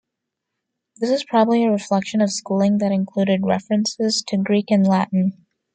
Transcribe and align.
This 0.97 1.11
is 1.11 1.23
probably 1.23 1.63
a 1.63 1.69
reflection 1.69 2.21
of 2.21 2.31
schooling 2.31 2.79
that 2.79 2.91
included 2.91 3.41
references 3.45 4.23
to 4.29 4.37
Greek 4.37 4.71
and 4.71 4.83
Latin. 4.83 5.45